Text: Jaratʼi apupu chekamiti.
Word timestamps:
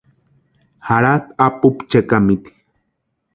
Jaratʼi 0.87 1.31
apupu 1.45 1.81
chekamiti. 1.89 2.51